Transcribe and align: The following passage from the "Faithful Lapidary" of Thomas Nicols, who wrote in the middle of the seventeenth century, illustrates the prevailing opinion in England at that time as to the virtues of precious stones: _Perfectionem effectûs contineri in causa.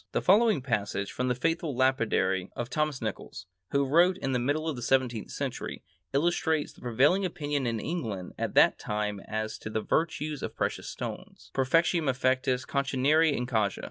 The 0.13 0.21
following 0.23 0.63
passage 0.63 1.11
from 1.11 1.27
the 1.27 1.35
"Faithful 1.35 1.75
Lapidary" 1.75 2.49
of 2.55 2.71
Thomas 2.71 3.03
Nicols, 3.03 3.45
who 3.69 3.85
wrote 3.85 4.17
in 4.17 4.31
the 4.31 4.39
middle 4.39 4.67
of 4.67 4.75
the 4.75 4.81
seventeenth 4.81 5.29
century, 5.29 5.83
illustrates 6.11 6.73
the 6.73 6.81
prevailing 6.81 7.23
opinion 7.23 7.67
in 7.67 7.79
England 7.79 8.33
at 8.35 8.55
that 8.55 8.79
time 8.79 9.19
as 9.19 9.59
to 9.59 9.69
the 9.69 9.79
virtues 9.81 10.41
of 10.41 10.55
precious 10.57 10.89
stones: 10.89 11.51
_Perfectionem 11.53 12.09
effectûs 12.09 12.65
contineri 12.65 13.31
in 13.31 13.45
causa. 13.45 13.79